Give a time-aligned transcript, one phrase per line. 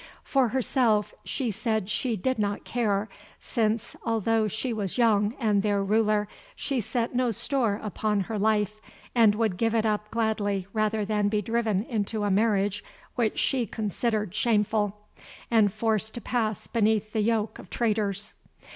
[0.23, 3.07] For herself she said she did not care,
[3.39, 8.81] since, although she was young and their ruler, she set no store upon her life,
[9.13, 12.83] and would give it up gladly rather than be driven into a marriage
[13.13, 14.97] which she considered shameful,
[15.51, 18.33] and forced to pass beneath the yoke of traitors.